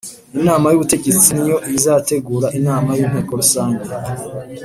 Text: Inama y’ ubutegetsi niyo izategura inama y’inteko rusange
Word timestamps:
Inama 0.37 0.65
y’ 0.69 0.75
ubutegetsi 0.77 1.27
niyo 1.37 1.57
izategura 1.77 2.47
inama 2.59 2.89
y’inteko 2.97 3.31
rusange 3.41 3.87